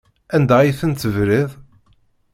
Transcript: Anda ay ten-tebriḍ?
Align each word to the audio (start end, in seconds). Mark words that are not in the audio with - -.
Anda 0.35 0.55
ay 0.59 0.71
ten-tebriḍ? 0.79 1.49